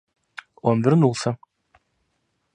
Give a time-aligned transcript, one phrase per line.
[0.63, 1.37] Он вернулся.